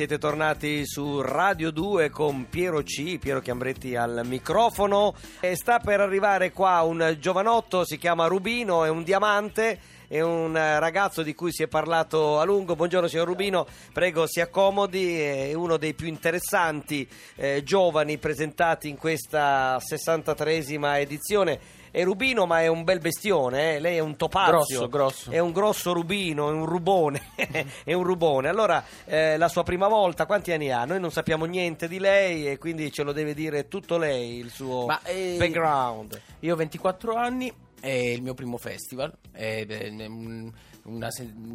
Siete 0.00 0.16
tornati 0.16 0.86
su 0.86 1.20
Radio 1.20 1.70
2 1.70 2.08
con 2.08 2.46
Piero 2.48 2.82
C, 2.82 3.18
Piero 3.18 3.40
Chiambretti 3.40 3.96
al 3.96 4.22
microfono. 4.24 5.12
E 5.40 5.54
sta 5.56 5.78
per 5.78 6.00
arrivare 6.00 6.52
qua 6.52 6.80
un 6.80 7.18
giovanotto, 7.20 7.84
si 7.84 7.98
chiama 7.98 8.26
Rubino, 8.26 8.82
è 8.86 8.88
un 8.88 9.02
diamante, 9.02 9.78
è 10.10 10.20
un 10.22 10.54
ragazzo 10.54 11.22
di 11.22 11.36
cui 11.36 11.52
si 11.52 11.62
è 11.62 11.68
parlato 11.68 12.40
a 12.40 12.44
lungo. 12.44 12.74
Buongiorno 12.74 13.06
signor 13.06 13.28
Rubino, 13.28 13.64
prego 13.92 14.26
si 14.26 14.40
accomodi, 14.40 15.20
è 15.20 15.54
uno 15.54 15.76
dei 15.76 15.94
più 15.94 16.08
interessanti 16.08 17.08
eh, 17.36 17.62
giovani 17.62 18.18
presentati 18.18 18.88
in 18.88 18.96
questa 18.96 19.76
63esima 19.76 20.98
edizione 20.98 21.78
è 21.92 22.04
rubino 22.04 22.46
ma 22.46 22.60
è 22.60 22.68
un 22.68 22.84
bel 22.84 23.00
bestione, 23.00 23.74
eh? 23.74 23.80
lei 23.80 23.96
è 23.96 24.00
un 24.00 24.16
topazio. 24.16 24.52
Grosso, 24.52 24.88
grosso. 24.88 25.30
È 25.30 25.38
un 25.38 25.52
grosso 25.52 25.92
rubino, 25.92 26.48
è 26.48 26.52
un 26.52 26.66
rubone, 26.66 27.20
è 27.84 27.92
un 27.92 28.02
rubone. 28.02 28.48
Allora, 28.48 28.84
eh, 29.04 29.36
la 29.36 29.48
sua 29.48 29.62
prima 29.62 29.88
volta, 29.88 30.26
quanti 30.26 30.52
anni 30.52 30.70
ha? 30.70 30.84
Noi 30.84 31.00
non 31.00 31.10
sappiamo 31.10 31.44
niente 31.44 31.88
di 31.88 31.98
lei 31.98 32.48
e 32.48 32.58
quindi 32.58 32.92
ce 32.92 33.02
lo 33.02 33.12
deve 33.12 33.34
dire 33.34 33.68
tutto 33.68 33.98
lei, 33.98 34.38
il 34.38 34.50
suo 34.50 34.86
Ma, 34.86 35.00
eh, 35.02 35.36
background. 35.38 36.20
Io 36.40 36.54
ho 36.54 36.56
24 36.56 37.14
anni, 37.14 37.52
è 37.80 37.88
il 37.88 38.22
mio 38.22 38.34
primo 38.34 38.56
festival, 38.58 39.12
è, 39.32 39.66
è 39.66 39.88
un- 40.06 40.52
una, 40.84 41.08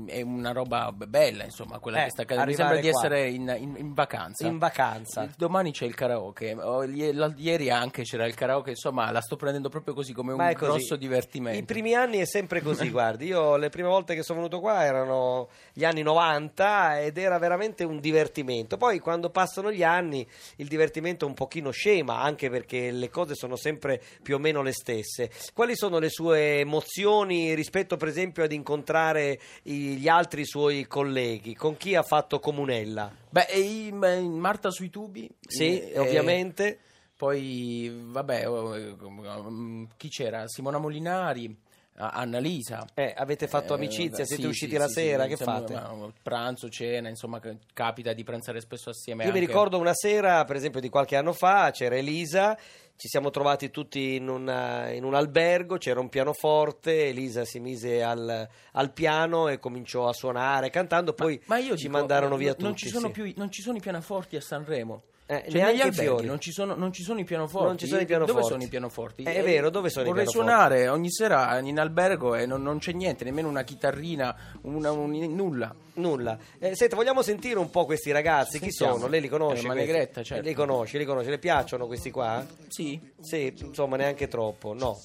è 0.06 0.22
una 0.22 0.52
roba 0.52 0.92
bella, 0.92 1.44
insomma, 1.44 1.80
quella 1.80 2.02
Eh, 2.02 2.04
che 2.06 2.09
sta 2.12 2.22
accadendo. 2.23 2.50
Mi 2.52 2.56
sembra 2.56 2.76
di 2.80 2.90
qua. 2.90 3.00
essere 3.00 3.30
in, 3.30 3.56
in- 3.59 3.76
in 3.78 3.94
vacanza. 3.94 4.48
In 4.48 4.58
vacanza. 4.58 5.30
Domani 5.38 5.72
c'è 5.72 5.86
il 5.86 5.95
karaoke, 5.95 6.54
Oh, 6.59 6.84
ieri 6.84 7.70
anche 7.70 8.04
c'era 8.04 8.26
il 8.26 8.34
karaoke, 8.36 8.72
insomma 8.72 9.12
la 9.12 9.22
sto 9.22 9.36
prendendo 9.36 9.70
proprio 9.70 9.94
così 9.94 10.14
come 10.14 10.34
un 10.34 10.40
è 10.42 10.54
così. 10.54 10.72
grosso 10.72 10.95
divertimento. 10.95 11.59
I 11.59 11.64
primi 11.64 11.94
anni 11.94 12.17
è 12.17 12.26
sempre 12.26 12.62
così, 12.62 12.90
guardi. 12.90 13.26
Io 13.28 13.58
le 13.58 13.70
prime 13.70 13.88
volte 13.88 14.16
che 14.16 14.23
sono 14.23 14.40
venuto 14.40 14.59
qua 14.59 14.84
erano 14.84 15.50
gli 15.73 15.84
anni 15.86 16.02
90 16.02 17.00
ed 17.02 17.17
era 17.17 17.38
veramente 17.38 17.84
un 17.84 18.00
divertimento. 18.00 18.78
Poi 18.78 19.00
quando 19.00 19.30
passano 19.30 19.72
gli 19.72 19.84
anni 19.84 20.28
il 20.58 20.67
divertimento 20.67 21.26
un 21.26 21.34
pochino 21.34 21.72
scema, 21.72 22.22
anche 22.22 22.50
perché 22.50 22.92
le 22.92 23.10
cose 23.10 23.36
sono 23.36 23.56
sempre 23.56 24.02
più 24.22 24.36
o 24.36 24.39
meno 24.39 24.62
le 24.62 24.72
stesse. 24.73 25.30
Quali 25.54 25.76
sono 25.76 26.00
le 26.00 26.10
sue 26.10 26.60
emozioni 26.60 27.54
rispetto 27.54 27.98
per 27.98 28.08
esempio 28.08 28.44
ad 28.44 28.52
incontrare 28.52 29.14
i- 29.63 29.97
gli 29.97 30.08
altri 30.08 30.45
suoi 30.45 30.85
colleghi? 30.88 31.55
Con 31.55 31.77
chi 31.77 31.95
ha 31.95 32.03
fatto 32.03 32.39
comunella? 32.39 33.11
Beh, 33.30 33.47
Marta 33.91 34.71
sui 34.71 34.89
tubi. 34.89 35.30
Sì, 35.39 35.80
eh, 35.80 35.99
ovviamente. 35.99 36.80
Poi, 37.16 37.89
vabbè, 37.93 38.47
oh, 38.49 38.77
eh, 38.77 38.95
um, 38.99 39.88
chi 39.95 40.09
c'era? 40.09 40.47
Simona 40.47 40.77
Molinari, 40.80 41.55
Annalisa. 41.98 42.86
Eh, 42.94 43.14
avete 43.16 43.48
fatto 43.48 43.74
Eh, 43.74 43.78
amicizia, 43.78 44.18
beh, 44.24 44.26
siete 44.26 44.42
sì, 44.44 44.48
usciti 44.48 44.72
sì, 44.74 44.78
la 44.78 44.88
sì, 44.88 44.94
sera, 44.94 45.28
che 45.28 45.38
fate? 45.38 45.74
ma- 45.74 46.12
Pranzo, 46.22 46.70
cena, 46.70 47.08
insomma, 47.10 47.40
capita 47.74 48.12
di 48.14 48.24
pranzare 48.24 48.60
spesso 48.60 48.90
assieme. 48.90 49.24
Io 49.24 49.32
mi 49.32 49.38
anche- 49.38 49.50
ricordo 49.50 49.78
una 49.80 49.94
sera, 49.94 50.44
per 50.44 50.58
esempio, 50.58 50.82
di 50.82 50.90
qualche 50.90 51.16
anno 51.16 51.32
fa, 51.32 51.72
c'era 51.72 51.96
Elisa, 51.96 52.58
ci 52.98 53.08
siamo 53.08 53.30
trovati 53.30 53.72
tutti 53.72 54.16
in, 54.16 54.28
una- 54.28 54.90
in 54.92 55.04
un 55.06 55.14
albergo, 55.14 55.78
c'era 55.78 56.00
un 56.02 56.10
pianoforte, 56.10 57.08
Elisa 57.08 57.46
si 57.46 57.60
mise 57.60 58.04
al, 58.04 58.48
al 58.73 58.92
piano 58.92 59.48
e 59.48 59.58
cominciò 59.60 60.08
a 60.10 60.14
suonare 60.14 60.70
cantando, 60.70 61.14
poi 61.14 61.42
Ma 61.45 61.58
io 61.58 61.78
ci 61.78 61.86
dico, 61.88 61.98
mandarono 61.98 62.36
via 62.36 62.55
non- 62.58 62.72
tutti. 62.72 62.89
ci 62.89 63.11
più 63.11 63.32
non 63.38 63.52
ci 63.52 63.61
sono 63.61 63.78
i 63.78 63.82
pianoforti 63.82 64.36
a 64.36 64.42
Sanremo. 64.42 65.04
Eh, 65.27 65.41
Cioè, 65.47 65.53
neanche 65.53 65.71
negli 65.71 65.77
i 65.77 65.81
alberghi 65.81 66.02
fiori. 66.02 66.27
non 66.27 66.39
ci, 66.39 66.52
sono, 66.52 66.75
non 66.75 66.93
ci 66.93 67.02
sono 67.02 67.19
i 67.19 67.23
pianoforti. 67.23 67.65
Non 67.67 67.77
ci 67.80 67.87
sono 67.87 68.02
i 68.02 68.05
pianoforti. 68.05 68.39
Dove 68.41 68.52
sono 68.53 68.63
i 68.63 68.67
pianoforti? 68.67 69.23
Eh, 69.23 69.33
è 69.33 69.43
vero, 69.43 69.69
dove 69.71 69.89
sono 69.89 70.05
i 70.05 70.09
Vorrei 70.09 70.25
pianoforti? 70.25 70.52
suonare 70.58 70.87
ogni 70.87 71.11
sera 71.11 71.58
in 71.59 71.80
albergo 71.80 72.36
e 72.36 72.45
non, 72.45 72.61
non 72.61 72.77
c'è 72.77 72.91
niente, 72.91 73.23
nemmeno 73.23 73.47
una 73.49 73.63
chitarrina, 73.63 74.36
una, 74.61 74.91
un- 74.91 75.11
nulla. 75.33 75.73
Nulla. 75.95 76.37
Eh, 76.59 76.75
senta, 76.75 76.95
vogliamo 76.95 77.21
sentire 77.23 77.58
un 77.58 77.69
po' 77.71 77.86
questi 77.86 78.11
ragazzi? 78.11 78.59
Chi 78.59 78.69
Sentiamo. 78.71 78.95
sono? 78.97 79.08
Lei 79.08 79.21
li 79.21 79.27
conosce? 79.30 79.63
Eh, 79.63 79.67
ma 79.67 79.73
questi? 79.73 79.91
Negretta, 79.91 80.23
certo. 80.23 80.47
Li 80.47 80.53
conosce, 80.53 80.97
li 80.99 81.05
conosce. 81.05 81.30
Le 81.31 81.39
piacciono 81.39 81.87
questi 81.87 82.11
qua? 82.11 82.45
Sì. 82.67 82.99
Sì, 83.19 83.52
insomma, 83.61 83.95
neanche 83.97 84.27
troppo, 84.27 84.73
no. 84.73 84.99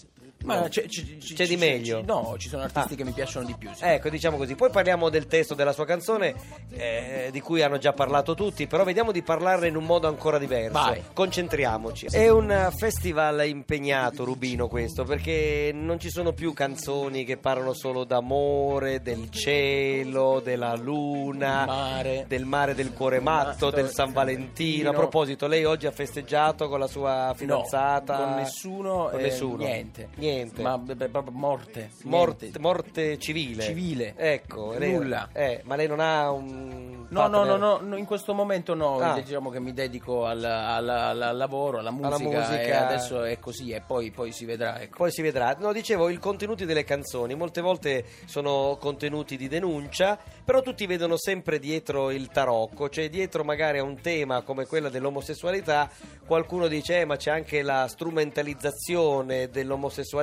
Ma 0.45 0.69
c'è, 0.69 0.87
c'è- 0.87 1.19
C'è 1.19 1.47
di 1.47 1.57
meglio? 1.57 2.03
no, 2.05 2.35
ci 2.39 2.49
sono 2.49 2.63
artisti 2.63 2.95
Ah. 2.95 2.97
che 2.97 3.05
mi 3.05 3.13
piacciono 3.13 3.45
di 3.47 3.55
più. 3.59 3.69
sì. 3.75 3.85
Ecco, 3.85 4.09
diciamo 4.09 4.37
così. 4.39 4.55
Poi 4.55 4.71
parliamo 4.71 5.09
del 5.11 5.27
testo 5.27 5.55
della 5.55 5.73
sua 5.73 5.85
canzone, 5.85 6.35
eh, 6.71 7.29
di 7.31 7.41
cui 7.41 7.63
hanno 7.63 7.77
già 7.79 7.93
parlato 7.93 8.35
tutti, 8.35 8.67
però 8.67 8.85
vediamo 8.85 9.13
di 9.13 9.23
parlarne 9.23 9.69
in 9.69 9.77
un 9.77 9.85
modo 9.85 10.09
ancora 10.09 10.39
diverso. 10.39 10.73
Vai. 10.79 11.03
Concentriamoci. 11.13 12.07
È 12.07 12.29
un 12.31 12.71
festival 12.77 13.47
impegnato, 13.47 14.25
Rubino, 14.25 14.67
questo, 14.69 15.05
perché 15.05 15.71
non 15.75 15.99
ci 16.01 16.09
sono 16.11 16.33
più 16.33 16.53
canzoni 16.55 17.25
che 17.25 17.37
parlano 17.37 17.75
solo 17.75 18.05
d'amore, 18.05 19.03
del 19.03 19.31
cielo, 19.31 20.41
della 20.43 20.75
luna, 20.75 21.65
Mare. 21.67 22.25
del 22.27 22.45
mare 22.47 22.75
del 22.75 22.93
cuore 22.93 23.21
matto, 23.21 23.67
Matto, 23.67 23.71
del 23.71 23.91
San 23.91 24.13
Valentino. 24.13 24.91
A 24.91 24.93
proposito, 24.95 25.47
lei 25.47 25.65
oggi 25.65 25.87
ha 25.87 25.91
festeggiato 25.91 26.69
con 26.69 26.79
la 26.79 26.87
sua 26.87 27.33
fidanzata? 27.37 28.17
No, 28.19 28.25
con 28.25 28.35
nessuno, 28.37 29.09
Con 29.11 29.19
eh, 29.21 29.23
nessuno. 29.23 29.57
niente. 29.65 30.09
Niente. 30.15 30.29
Ma 30.63 30.79
beh, 30.79 31.09
proprio 31.09 31.33
morte. 31.37 31.91
Morte, 32.05 32.37
niente. 32.45 32.59
morte 32.59 33.19
civile. 33.19 33.63
Civile. 33.63 34.15
Ecco, 34.17 34.75
lei- 34.79 34.93
Nulla. 34.93 35.29
eh, 35.33 35.61
ma 35.65 35.77
lei 35.77 35.87
non 35.89 36.01
ha 36.01 36.31
un 36.31 37.07
No, 37.11 37.27
no, 37.27 37.31
partner? 37.39 37.59
no, 37.59 37.79
no, 37.79 37.81
no, 37.83 37.97
in 37.97 38.05
questo 38.05 38.35
momento 38.35 38.75
no, 38.75 38.99
Ah. 38.99 39.21
diciamo 39.21 39.51
che 39.51 39.59
mi 39.61 39.73
dedico 39.73 40.27
al, 40.27 40.43
al- 40.45 40.89
al- 40.89 41.23
al 41.23 41.37
lavoro, 41.37 41.79
alla 41.79 41.91
musica, 41.91 42.17
musica. 42.17 42.61
e 42.61 42.73
adesso 42.73 43.23
è 43.25 43.39
così 43.39 43.71
e 43.71 43.81
poi, 43.81 44.11
poi 44.11 44.33
si 44.33 44.45
vedrà. 44.45 44.81
Ecco. 44.81 44.99
Poi 44.99 45.11
si 45.11 45.23
vedrà. 45.23 45.57
No, 45.59 45.73
dicevo, 45.73 46.09
i 46.09 46.19
contenuti 46.19 46.65
delle 46.65 46.85
canzoni 46.85 47.35
molte 47.35 47.61
volte 47.61 48.05
sono 48.27 48.77
contenuti 48.81 49.37
di 49.37 49.49
denuncia, 49.49 50.19
però 50.45 50.61
tutti 50.63 50.87
vedono 50.87 51.17
sempre 51.17 51.59
dietro 51.59 52.11
il 52.11 52.29
tarocco, 52.29 52.89
cioè 52.89 53.09
dietro 53.09 53.43
magari 53.45 53.79
a 53.79 53.83
un 53.83 54.01
tema 54.01 54.43
come 54.43 54.67
quello 54.67 54.89
dell'omosessualità, 54.89 55.89
qualcuno 56.27 56.67
dice 56.69 57.01
"Eh, 57.01 57.05
ma 57.05 57.17
c'è 57.17 57.31
anche 57.31 57.63
la 57.63 57.89
strumentalizzazione 57.89 59.49
dell'omosessualità 59.51 60.19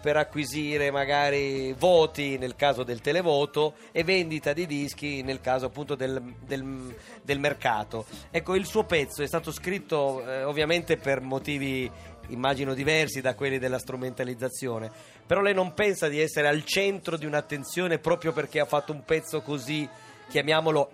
per 0.00 0.16
acquisire 0.16 0.90
magari 0.90 1.72
voti 1.72 2.38
nel 2.38 2.56
caso 2.56 2.82
del 2.82 3.00
televoto 3.00 3.74
e 3.92 4.04
vendita 4.04 4.52
di 4.52 4.66
dischi 4.66 5.22
nel 5.22 5.40
caso 5.40 5.66
appunto 5.66 5.94
del, 5.94 6.20
del- 6.44 6.94
del 7.22 7.38
mercato. 7.38 8.04
Ecco, 8.30 8.54
il 8.54 8.66
suo 8.66 8.84
pezzo 8.84 9.22
è 9.22 9.26
stato 9.26 9.52
scritto 9.52 10.26
eh, 10.26 10.44
ovviamente 10.44 10.96
per 10.96 11.20
motivi 11.20 11.90
immagino 12.28 12.72
diversi 12.72 13.20
da 13.20 13.34
quelli 13.34 13.58
della 13.58 13.78
strumentalizzazione, 13.78 14.90
però 15.26 15.40
lei 15.42 15.54
non 15.54 15.74
pensa 15.74 16.08
di 16.08 16.20
essere 16.20 16.48
al 16.48 16.64
centro 16.64 17.16
di 17.16 17.26
un'attenzione 17.26 17.98
proprio 17.98 18.32
perché 18.32 18.60
ha 18.60 18.64
fatto 18.64 18.92
un 18.92 19.04
pezzo 19.04 19.42
così, 19.42 19.86
chiamiamolo 20.28 20.90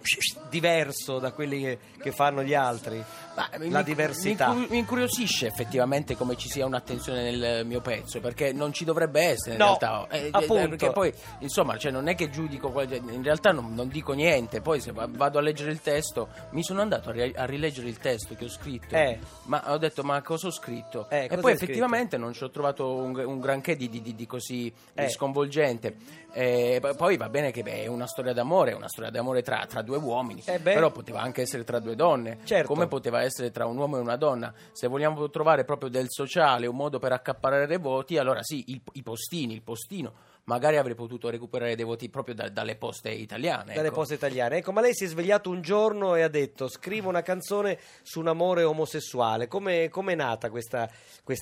diverso 0.48 1.18
da 1.18 1.32
quelli 1.32 1.60
che, 1.60 1.78
che 2.00 2.12
fanno 2.12 2.42
gli 2.42 2.54
altri? 2.54 3.02
Ma 3.36 3.48
La 3.68 3.78
mi- 3.78 3.84
diversità. 3.84 4.52
Mi, 4.52 4.66
mi 4.68 4.78
incuriosisce 4.78 5.46
effettivamente 5.46 6.16
come 6.16 6.36
ci 6.36 6.48
sia 6.48 6.66
un'attenzione 6.66 7.30
nel 7.30 7.64
mio 7.64 7.80
pezzo, 7.80 8.20
perché 8.20 8.52
non 8.52 8.72
ci 8.72 8.84
dovrebbe 8.84 9.20
essere 9.22 9.52
in 9.52 9.58
No, 9.58 9.76
realtà. 9.78 10.06
Eh, 10.10 10.24
eh, 10.26 10.28
appunto. 10.32 10.68
Perché 10.68 10.90
poi, 10.90 11.14
insomma, 11.38 11.78
cioè, 11.78 11.92
non 11.92 12.08
è 12.08 12.14
che 12.14 12.28
giudico, 12.28 12.70
qual- 12.70 12.90
in 12.92 13.22
realtà 13.22 13.52
non, 13.52 13.72
non 13.74 13.88
dico 13.88 14.12
niente. 14.12 14.60
Poi 14.60 14.80
se 14.80 14.92
va- 14.92 15.08
vado 15.08 15.38
a 15.38 15.42
leggere 15.42 15.70
il 15.70 15.80
testo, 15.80 16.28
mi 16.50 16.62
sono 16.62 16.80
andato 16.80 17.10
a, 17.10 17.12
ri- 17.12 17.32
a 17.34 17.44
rileggere 17.44 17.88
il 17.88 17.98
testo 17.98 18.34
che 18.34 18.44
ho 18.46 18.48
scritto. 18.50 18.94
Eh. 18.94 19.18
Ma 19.44 19.62
ho 19.72 19.78
detto, 19.78 20.02
ma 20.02 20.20
cosa 20.22 20.48
ho 20.48 20.52
scritto? 20.52 21.06
Eh, 21.08 21.24
e 21.24 21.28
poi 21.28 21.36
hai 21.36 21.40
scritto? 21.56 21.64
effettivamente 21.64 22.16
non 22.18 22.32
ci 22.32 22.42
ho 22.42 22.50
trovato 22.50 22.92
un, 22.94 23.16
un 23.16 23.40
granché 23.40 23.76
di, 23.76 23.88
di- 23.88 24.02
di- 24.02 24.14
di 24.16 24.26
così 24.26 24.70
Eh. 24.94 25.08
sconvolgente. 25.08 25.96
Eh, 26.32 26.80
poi 26.96 27.16
va 27.16 27.28
bene 27.28 27.50
che 27.52 27.62
beh, 27.62 27.84
è 27.84 27.86
una 27.86 28.06
storia 28.06 28.32
d'amore, 28.32 28.72
è 28.72 28.74
una 28.74 28.88
storia 28.88 29.10
d'amore 29.10 29.29
tra, 29.42 29.64
tra 29.68 29.82
due 29.82 29.96
uomini, 29.96 30.42
Eh 30.44 30.58
però 30.60 30.90
poteva 30.90 31.20
anche 31.20 31.42
essere 31.42 31.64
tra 31.64 31.78
due 31.78 31.94
donne, 31.96 32.38
Certo. 32.44 32.66
come 32.72 32.86
poteva 32.88 33.22
essere 33.22 33.50
tra 33.50 33.66
un 33.66 33.76
uomo 33.76 33.96
e 33.96 34.00
una 34.00 34.16
donna. 34.16 34.52
Se 34.72 34.86
vogliamo 34.88 35.30
trovare 35.30 35.64
proprio 35.64 35.88
del 35.88 36.06
sociale 36.08 36.66
un 36.66 36.76
modo 36.76 36.98
per 36.98 37.12
accaparrare 37.12 37.76
voti, 37.78 38.18
allora 38.18 38.42
sì, 38.42 38.64
il- 38.68 38.82
i 38.92 39.02
postini, 39.02 39.54
il 39.54 39.62
postino 39.62 40.12
magari 40.44 40.76
avrei 40.76 40.94
potuto 40.94 41.28
recuperare 41.30 41.74
dei 41.76 41.84
voti 41.84 42.08
proprio 42.08 42.34
da- 42.34 42.48
dalle 42.48 42.76
poste 42.76 43.10
italiane. 43.10 43.74
dalle 43.74 43.88
ecco. 43.88 43.96
poste 43.96 44.14
italiane. 44.14 44.56
Ecco, 44.58 44.72
ma 44.72 44.80
lei 44.80 44.94
si 44.94 45.04
è 45.04 45.06
svegliato 45.06 45.50
un 45.50 45.60
giorno 45.62 46.14
e 46.14 46.22
ha 46.22 46.28
detto 46.28 46.68
scrivo 46.68 47.08
una 47.08 47.22
canzone 47.22 47.78
su 48.02 48.20
un 48.20 48.28
amore 48.28 48.62
omosessuale. 48.64 49.46
Come 49.46 49.88
è 49.88 50.14
nata 50.14 50.50
questa 50.50 50.88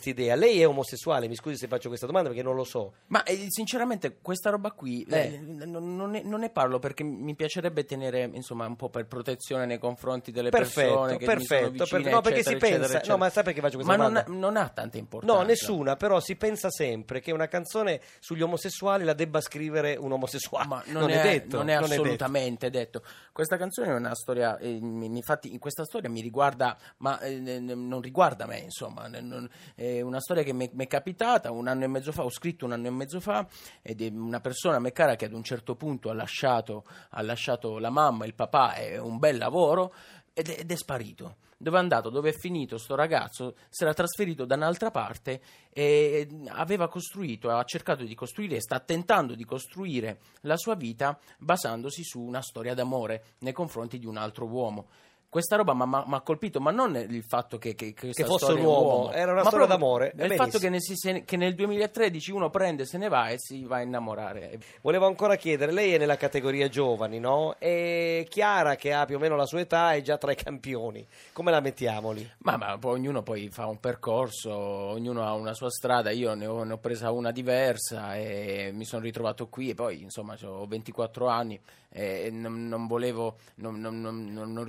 idea? 0.04 0.34
Lei 0.34 0.60
è 0.60 0.66
omosessuale? 0.68 1.28
Mi 1.28 1.34
scusi 1.36 1.56
se 1.56 1.66
faccio 1.68 1.88
questa 1.88 2.06
domanda 2.06 2.28
perché 2.28 2.42
non 2.44 2.54
lo 2.54 2.64
so. 2.64 2.94
Ma 3.06 3.22
eh, 3.24 3.46
sinceramente 3.48 4.18
questa 4.20 4.50
roba 4.50 4.70
qui 4.72 5.04
Eh. 5.08 5.18
eh, 5.34 5.38
non, 5.38 5.96
non 5.96 6.10
ne, 6.10 6.22
non 6.22 6.40
ne 6.40 6.50
parlo 6.50 6.78
perché 6.78 7.02
mi 7.04 7.34
piacerebbe 7.34 7.84
tenere 7.84 8.28
insomma 8.32 8.66
un 8.66 8.76
po' 8.76 8.88
per 8.90 9.06
protezione 9.06 9.66
nei 9.66 9.78
confronti 9.78 10.30
delle 10.30 10.50
Perfetto, 10.50 10.88
persone 10.88 11.16
che 11.16 11.26
mi 11.26 11.44
sono 11.44 11.60
perfetto, 11.60 11.70
vicine, 11.84 12.02
per- 12.02 12.12
no, 12.12 12.20
perché 12.20 12.38
eccetera, 12.40 12.58
si 12.58 12.60
pensa- 12.60 12.76
eccetera, 12.76 12.88
no, 12.92 12.98
eccetera. 12.98 13.16
ma 13.16 13.30
sai 13.30 13.42
perché 13.44 13.60
faccio 13.60 13.74
questa 13.76 13.96
Ma 13.96 14.02
non 14.02 14.12
domanda? 14.12 14.30
ha, 14.30 14.34
non 14.38 14.56
ha 14.56 14.68
tanta 14.68 14.98
importanza. 14.98 15.36
No, 15.40 15.46
nessuna, 15.46 15.96
però 15.96 16.20
si 16.20 16.36
pensa 16.36 16.70
sempre 16.70 17.20
che 17.20 17.32
una 17.32 17.48
canzone 17.48 18.00
sugli 18.18 18.42
omosessuali 18.42 18.86
la 18.96 19.12
debba 19.12 19.40
scrivere 19.40 19.96
un 19.96 20.12
omosessuale. 20.12 20.66
Ma 20.66 20.82
non, 20.86 21.10
è, 21.10 21.22
detto. 21.22 21.58
non 21.58 21.68
è 21.68 21.78
detto. 21.78 21.92
assolutamente 21.92 22.70
detto. 22.70 23.02
Questa 23.32 23.56
canzone 23.56 23.88
è 23.88 23.94
una 23.94 24.14
storia, 24.14 24.58
eh, 24.58 24.68
infatti 24.70 25.52
in 25.52 25.58
questa 25.58 25.84
storia 25.84 26.08
mi 26.08 26.20
riguarda, 26.20 26.76
ma 26.98 27.20
eh, 27.20 27.38
non 27.38 28.00
riguarda 28.00 28.46
me, 28.46 28.58
insomma, 28.58 29.06
non- 29.08 29.48
è 29.74 30.00
una 30.00 30.20
storia 30.20 30.42
che 30.42 30.52
mi 30.52 30.70
è 30.76 30.86
capitata 30.86 31.50
un 31.50 31.68
anno 31.68 31.84
e 31.84 31.88
mezzo 31.88 32.12
fa, 32.12 32.24
ho 32.24 32.30
scritto 32.30 32.64
un 32.64 32.72
anno 32.72 32.86
e 32.86 32.90
mezzo 32.90 33.20
fa, 33.20 33.46
ed 33.82 34.02
è 34.02 34.08
una 34.12 34.40
persona 34.40 34.76
a 34.76 34.80
me 34.80 34.92
cara 34.92 35.16
che 35.16 35.26
ad 35.26 35.32
un 35.32 35.42
certo 35.42 35.76
punto 35.76 36.10
ha 36.10 36.14
lasciato, 36.14 36.84
ha 37.10 37.22
lasciato 37.22 37.78
la 37.78 37.90
mamma, 37.90 38.26
il 38.26 38.34
papà 38.34 38.74
e 38.74 38.98
un 38.98 39.18
bel 39.18 39.38
lavoro 39.38 39.92
ed 40.38 40.50
è, 40.50 40.60
ed 40.60 40.70
è 40.70 40.76
sparito. 40.76 41.38
Dove 41.56 41.76
è 41.76 41.80
andato? 41.80 42.10
Dove 42.10 42.30
è 42.30 42.32
finito 42.32 42.78
sto 42.78 42.94
ragazzo? 42.94 43.56
Si 43.68 43.82
era 43.82 43.92
trasferito 43.92 44.44
da 44.44 44.54
un'altra 44.54 44.92
parte 44.92 45.40
e 45.70 46.28
aveva 46.50 46.88
costruito, 46.88 47.50
ha 47.50 47.64
cercato 47.64 48.04
di 48.04 48.14
costruire 48.14 48.60
sta 48.60 48.78
tentando 48.78 49.34
di 49.34 49.44
costruire 49.44 50.20
la 50.42 50.56
sua 50.56 50.76
vita 50.76 51.18
basandosi 51.38 52.04
su 52.04 52.20
una 52.20 52.40
storia 52.40 52.74
d'amore 52.74 53.34
nei 53.38 53.52
confronti 53.52 53.98
di 53.98 54.06
un 54.06 54.16
altro 54.16 54.46
uomo. 54.46 54.86
Questa 55.30 55.56
roba 55.56 55.74
mi 55.74 55.84
ha 56.14 56.20
colpito, 56.22 56.58
ma 56.58 56.70
non 56.70 56.96
il 56.96 57.22
fatto 57.22 57.58
che, 57.58 57.74
che, 57.74 57.92
Che 57.92 58.24
fosse 58.24 58.52
un 58.52 58.58
è 58.60 58.62
uomo, 58.64 59.12
era 59.12 59.32
una 59.32 59.44
storia 59.44 59.66
d'amore, 59.66 60.06
Il 60.06 60.12
benissimo. 60.14 60.44
fatto 60.46 60.58
che, 60.58 60.70
ne 60.70 60.80
si- 60.80 60.96
se- 60.96 61.22
che 61.24 61.36
nel 61.36 61.54
2013 61.54 62.30
uno 62.32 62.48
prende, 62.48 62.86
se 62.86 62.96
ne 62.96 63.08
va 63.08 63.28
e 63.28 63.34
si 63.38 63.62
va 63.64 63.76
a 63.76 63.82
innamorare. 63.82 64.58
Volevo 64.80 65.06
ancora 65.06 65.36
chiedere, 65.36 65.70
lei 65.70 65.92
è 65.92 65.98
nella 65.98 66.16
categoria 66.16 66.68
giovani, 66.68 67.18
no? 67.18 67.56
E 67.58 68.26
Chiara, 68.30 68.74
che 68.76 68.94
ha 68.94 69.04
più 69.04 69.16
o 69.16 69.18
meno 69.18 69.36
la 69.36 69.44
sua 69.44 69.60
età, 69.60 69.92
è 69.92 70.00
già 70.00 70.16
tra 70.16 70.32
i 70.32 70.34
campioni. 70.36 71.06
Come 71.34 71.50
la 71.50 71.60
mettiamo 71.60 72.10
lì? 72.12 72.26
Ma, 72.38 72.56
ma 72.56 72.78
poi 72.78 72.94
ognuno 72.94 73.22
poi 73.22 73.50
fa 73.50 73.66
un 73.66 73.80
percorso, 73.80 74.50
ognuno 74.56 75.26
ha 75.26 75.34
una 75.34 75.52
sua 75.52 75.68
strada, 75.70 76.10
io 76.10 76.32
ne 76.32 76.46
ho, 76.46 76.62
ne 76.64 76.72
ho 76.72 76.78
presa 76.78 77.10
una 77.10 77.32
diversa 77.32 78.16
e 78.16 78.70
mi 78.72 78.86
sono 78.86 79.02
ritrovato 79.02 79.46
qui 79.48 79.68
e 79.68 79.74
poi 79.74 80.00
insomma 80.00 80.36
ho 80.42 80.64
24 80.66 81.26
anni 81.26 81.60
e 81.90 82.28
non, 82.30 82.66
non 82.66 82.86
volevo, 82.86 83.36
non, 83.56 83.78
non- 83.80 84.00
non- 84.00 84.24
non- 84.32 84.64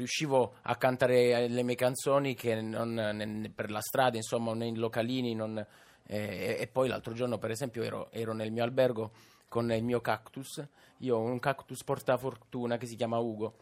a 0.64 0.76
cantare 0.76 1.48
le 1.48 1.64
mie 1.64 1.76
canzoni 1.76 2.34
che 2.36 2.60
non, 2.62 3.52
per 3.54 3.72
la 3.72 3.82
strada, 3.82 4.18
insomma, 4.18 4.54
nei 4.54 4.76
localini. 4.76 5.34
non- 5.36 5.66
eh, 6.12 6.58
e 6.60 6.68
poi 6.68 6.88
l'altro 6.88 7.14
giorno 7.14 7.38
per 7.38 7.52
esempio 7.52 7.84
ero, 7.84 8.10
ero 8.12 8.34
nel 8.34 8.52
mio 8.52 8.64
albergo 8.64 9.12
con 9.48 9.72
il 9.72 9.84
mio 9.84 10.02
cactus, 10.02 10.66
io 11.00 11.18
ho 11.18 11.22
un 11.22 11.40
cactus 11.40 11.84
portafortuna 11.84 12.78
che 12.78 12.88
si 12.88 12.96
chiama 12.96 13.18
Ugo. 13.20 13.56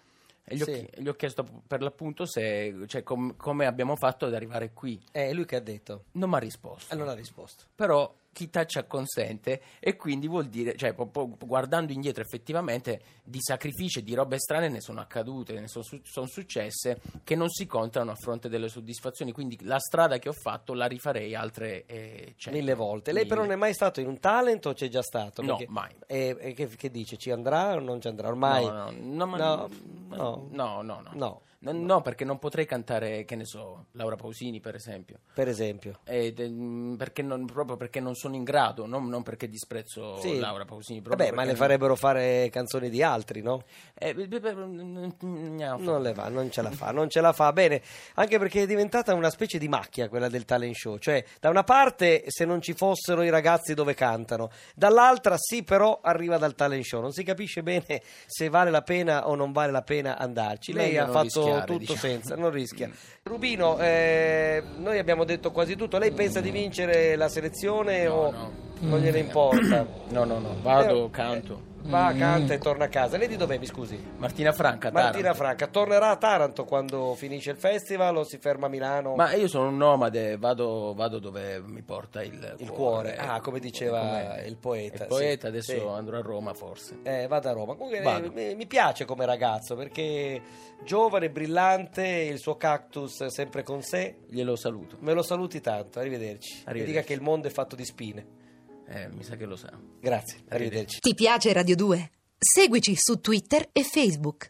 E 0.50 0.56
gli, 0.56 0.62
ho, 0.62 0.66
Sì. 0.66 0.72
chi- 0.72 1.02
gli 1.02 1.08
ho 1.10 1.14
chiesto 1.14 1.46
per 1.68 1.82
l'appunto 1.82 2.26
se, 2.26 2.74
cioè, 2.88 3.04
com- 3.04 3.36
come 3.36 3.66
abbiamo 3.66 3.98
fatto 3.98 4.26
ad 4.28 4.34
arrivare 4.34 4.72
qui. 4.72 4.98
È 5.12 5.34
lui 5.34 5.44
che 5.46 5.58
ha 5.58 5.60
detto. 5.60 6.06
Non 6.14 6.30
mi 6.30 6.36
ha 6.36 6.40
risposto. 6.40 6.94
E 6.94 6.98
non 6.98 7.10
ha 7.10 7.14
risposto. 7.14 7.66
Però 7.76 8.14
chi 8.38 8.52
taccia 8.52 8.84
consente 8.84 9.62
e 9.80 9.96
quindi 9.96 10.28
vuol 10.28 10.46
dire, 10.46 10.76
cioè 10.76 10.94
po- 10.94 11.08
po- 11.08 11.36
guardando 11.40 11.92
indietro 11.92 12.22
effettivamente 12.22 13.02
di 13.24 13.40
sacrifici 13.42 13.98
e 13.98 14.04
di 14.04 14.14
robe 14.14 14.38
strane 14.38 14.70
ne 14.70 14.80
sono 14.80 15.00
accadute, 15.00 15.60
ne 15.60 15.68
sono, 15.68 15.84
su- 15.84 16.00
sono 16.04 16.28
successe 16.28 17.02
che 17.24 17.34
non 17.34 17.50
si 17.50 17.66
contano 17.66 18.12
a 18.12 18.16
fronte 18.16 18.48
delle 18.48 18.70
soddisfazioni, 18.70 19.32
quindi 19.32 19.58
la 19.64 19.80
strada 19.80 20.20
che 20.20 20.30
ho 20.30 20.34
fatto 20.34 20.76
la 20.76 20.86
rifarei 20.86 21.34
altre 21.34 21.86
eh, 21.88 22.36
cento. 22.38 22.60
Mille 22.60 22.76
volte. 22.76 23.12
Lei 23.12 23.24
però 23.26 23.40
non 23.40 23.50
Mille. 23.50 23.56
è 23.56 23.60
mai 23.64 23.74
stato 23.74 24.02
in 24.02 24.08
un 24.08 24.20
talent 24.20 24.68
o 24.68 24.74
c'è 24.74 24.88
già 24.88 25.02
stato? 25.02 25.42
No, 25.42 25.60
mai. 25.70 25.96
E, 26.06 26.38
e 26.40 26.54
che, 26.54 26.68
che 26.68 26.92
dice? 26.92 27.18
Ci 27.18 27.32
andrà 27.32 27.74
o 27.74 27.80
non 27.80 28.00
ci 28.00 28.08
andrà? 28.08 28.28
Ormai? 28.28 28.66
No, 28.66 28.92
no, 28.92 29.26
no, 29.26 29.36
No, 29.36 29.70
no, 30.16 30.48
no, 30.52 30.82
no, 30.82 31.02
no. 31.02 31.12
No. 31.14 31.42
No, 31.60 31.72
no, 31.72 32.02
perché 32.02 32.24
non 32.24 32.38
potrei 32.38 32.68
cantare, 32.68 33.26
che 33.26 33.36
ne 33.36 33.44
so, 33.44 33.86
Laura 33.94 34.16
Pausini 34.16 34.60
per 34.60 34.76
esempio. 34.76 35.22
Per 35.34 35.48
esempio. 35.48 36.02
Ed, 36.04 36.40
mm, 36.40 36.96
perché 36.96 37.24
non, 37.24 37.48
proprio 37.48 37.78
perché 37.78 38.00
non 38.00 38.14
sono 38.14 38.36
in 38.36 38.44
grado, 38.44 38.86
non, 38.86 39.08
non 39.08 39.24
perché 39.24 39.50
disprezzo 39.50 40.20
Sì. 40.22 40.38
Laura 40.38 40.66
Pausini. 40.66 41.02
proprio 41.02 41.26
Vabbè, 41.26 41.36
ma 41.36 41.44
perché 41.44 41.58
le 41.60 41.66
farebbero 41.66 41.96
fare 41.96 42.50
canzoni 42.52 42.92
di 42.92 43.02
altri, 43.02 43.42
no? 43.42 43.64
Eh, 43.96 44.14
beh, 44.14 44.40
beh, 44.40 44.54
Non 44.54 46.02
le 46.02 46.14
va, 46.14 46.30
non 46.30 46.52
ce 46.52 46.62
la 46.62 46.70
fa, 46.70 46.92
non 46.92 47.10
ce 47.10 47.22
la 47.22 47.34
fa. 47.34 47.52
Bene, 47.52 47.82
anche 48.14 48.38
perché 48.38 48.62
è 48.62 48.68
diventata 48.68 49.16
una 49.16 49.32
specie 49.32 49.58
di 49.58 49.68
macchia 49.68 50.10
quella 50.10 50.30
del 50.30 50.46
talent 50.46 50.76
show. 50.76 51.00
Cioè, 51.00 51.26
da 51.40 51.50
una 51.50 51.64
parte, 51.64 52.26
se 52.28 52.46
non 52.46 52.62
ci 52.62 52.74
fossero 52.74 53.24
i 53.24 53.32
ragazzi 53.32 53.74
dove 53.74 53.96
cantano, 53.96 54.52
dall'altra, 54.76 55.38
sì, 55.40 55.64
però 55.64 56.02
arriva 56.04 56.38
dal 56.38 56.54
talent 56.54 56.84
show. 56.84 57.02
Non 57.02 57.14
si 57.14 57.24
capisce 57.24 57.64
bene 57.64 58.04
se 58.28 58.48
vale 58.50 58.70
la 58.70 58.84
pena 58.84 59.28
o 59.28 59.34
non 59.34 59.52
vale 59.52 59.72
la 59.72 59.82
pena 59.82 59.97
andarci. 60.06 60.74
Lei 60.74 60.98
ha 60.98 61.08
fatto 61.08 61.24
rischiare, 61.44 61.66
tutto 61.66 61.78
diciamo. 61.80 62.00
senza, 62.00 62.36
non 62.36 62.50
rischia. 62.52 62.90
Rubino, 63.24 63.78
eh, 63.80 64.62
noi 64.78 65.00
abbiamo 65.00 65.24
detto 65.24 65.52
quasi 65.52 65.76
tutto. 65.76 65.98
Lei 65.98 66.12
pensa 66.12 66.40
di 66.42 66.52
vincere 66.52 67.16
la 67.16 67.30
selezione 67.30 68.04
No, 68.06 68.14
o 68.14 68.32
no. 68.32 68.52
non 68.82 69.00
gliene 69.00 69.20
importa? 69.20 69.86
No, 70.10 70.24
no, 70.24 70.40
no, 70.40 70.56
vado, 70.62 71.06
Eh, 71.06 71.10
canto. 71.10 71.62
Va, 71.88 72.14
canta 72.18 72.54
e 72.54 72.58
torna 72.58 72.86
a 72.86 72.88
casa. 72.90 73.16
Lei 73.18 73.30
di 73.30 73.38
dov'è, 73.38 73.58
mi 73.58 73.66
scusi? 73.66 73.98
Martina 74.18 74.52
Franca, 74.52 74.92
Martina 74.92 75.12
Taranto. 75.32 75.38
Franca 75.38 75.68
tornerà 75.68 76.10
a 76.10 76.18
Taranto 76.18 76.66
quando 76.66 77.16
finisce 77.16 77.52
il 77.52 77.58
festival 77.58 78.18
o 78.18 78.24
si 78.26 78.38
ferma 78.40 78.66
a 78.66 78.70
Milano? 78.70 79.16
Ma 79.16 79.34
io 79.34 79.48
sono 79.48 79.70
un 79.70 79.78
nomade, 79.78 80.36
vado, 80.38 80.94
vado 80.94 81.20
dove 81.20 81.62
mi 81.62 81.82
porta 81.84 82.22
il, 82.24 82.56
il 82.58 82.70
cuore, 82.72 83.16
ah, 83.16 83.40
come 83.40 83.60
diceva 83.60 84.00
Com'è? 84.02 84.44
il 84.46 84.58
poeta. 84.58 85.04
Il 85.04 85.08
poeta, 85.08 85.42
sì, 85.44 85.48
adesso 85.48 85.72
sì. 85.72 85.80
andrò 85.80 86.18
a 86.18 86.22
Roma 86.22 86.54
forse. 86.54 87.00
Eh, 87.04 87.26
vado 87.28 87.48
a 87.48 87.54
Roma. 87.54 87.76
Comunque 87.76 88.02
eh, 88.02 88.30
mi, 88.34 88.56
mi 88.56 88.68
piace 88.68 89.06
come 89.06 89.26
ragazzo 89.26 89.76
perché 89.76 90.42
giovane, 90.84 91.30
brillante, 91.30 92.06
il 92.06 92.38
suo 92.40 92.58
cactus 92.58 93.28
sempre 93.28 93.64
con 93.64 93.82
sé. 93.82 94.18
Glielo 94.28 94.58
saluto. 94.58 94.98
Me 95.00 95.14
lo 95.14 95.22
saluti 95.24 95.62
tanto, 95.62 96.00
arrivederci. 96.00 96.54
Mi 96.54 96.62
Arrivederci. 96.66 96.92
dica 96.94 97.06
che 97.06 97.14
il 97.14 97.22
mondo 97.22 97.48
è 97.48 97.52
fatto 97.52 97.78
di 97.78 97.86
spine. 97.86 98.46
Eh, 98.90 99.10
mi 99.10 99.24
sa 99.24 99.36
che 99.36 99.46
lo 99.46 99.56
sa. 99.56 99.72
Grazie, 100.00 100.40
arrivederci. 100.50 101.00
Ti 101.00 101.14
piace 101.14 101.52
Radio 101.52 101.76
2? 101.76 102.12
Seguici 102.38 102.96
su 102.96 103.20
Twitter 103.20 103.68
e 103.72 103.84
Facebook. 103.84 104.46